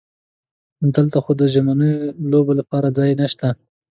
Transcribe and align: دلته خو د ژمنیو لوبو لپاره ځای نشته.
دلته 0.95 1.17
خو 1.23 1.31
د 1.37 1.41
ژمنیو 1.53 2.15
لوبو 2.31 2.53
لپاره 2.59 2.87
ځای 2.97 3.09
نشته. 3.21 3.47